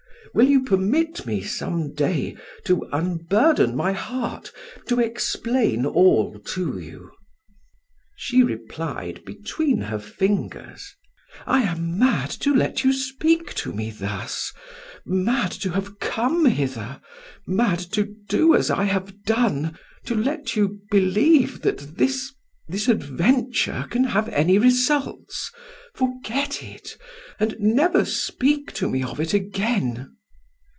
[0.33, 4.49] Will you permit me some day to unburden my heart,
[4.87, 7.11] to explain all to you?"
[8.15, 10.95] She replied between her fingers:
[11.45, 14.53] "I am mad to let you speak to me thus
[15.05, 17.01] mad to have come hither
[17.45, 22.33] mad to do as I have done, to let you believe that this
[22.69, 25.51] this adventure can have any results.
[25.93, 26.95] Forget it,
[27.37, 30.15] and never speak to me of it again."